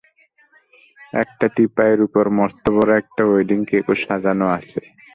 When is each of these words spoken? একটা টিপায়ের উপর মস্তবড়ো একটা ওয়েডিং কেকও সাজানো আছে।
একটা 1.13 1.45
টিপায়ের 1.55 1.99
উপর 2.07 2.23
মস্তবড়ো 2.37 2.93
একটা 3.01 3.21
ওয়েডিং 3.25 3.59
কেকও 3.69 3.93
সাজানো 4.03 4.45
আছে। 4.57 4.79